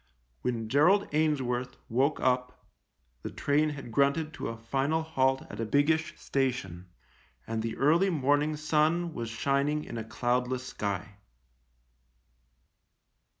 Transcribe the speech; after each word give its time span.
When 0.41 0.67
Gerald 0.67 1.07
Ainsworth 1.13 1.77
woke 1.87 2.19
up 2.21 2.65
the 3.21 3.29
train 3.29 3.69
had 3.69 3.91
grunted 3.91 4.33
to 4.33 4.47
a 4.47 4.57
final 4.57 5.03
halt 5.03 5.43
at 5.51 5.59
a 5.59 5.63
biggish 5.67 6.19
station, 6.19 6.89
and 7.45 7.61
the 7.61 7.77
early 7.77 8.09
morning 8.09 8.55
sun 8.55 9.13
was 9.13 9.29
shining 9.29 9.83
in 9.83 9.99
a 9.99 10.03
cloudless 10.03 10.65
sky. 10.65 11.17